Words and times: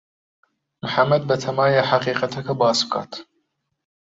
محەمەد 0.81 1.23
بەتەمایە 1.29 1.81
حەقیقەتەکە 1.91 2.53
باس 2.61 2.79
بکات. 2.85 3.11